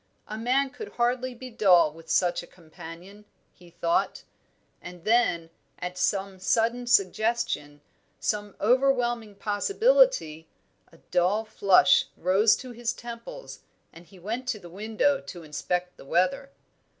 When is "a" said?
0.27-0.35, 2.41-2.47, 10.91-10.97